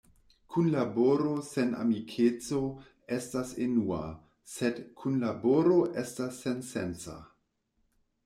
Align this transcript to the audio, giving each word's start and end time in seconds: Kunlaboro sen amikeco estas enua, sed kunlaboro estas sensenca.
Kunlaboro 0.53 1.33
sen 1.47 1.73
amikeco 1.81 2.61
estas 3.17 3.51
enua, 3.65 4.01
sed 4.53 4.79
kunlaboro 5.03 5.77
estas 6.05 6.41
sensenca. 6.47 7.19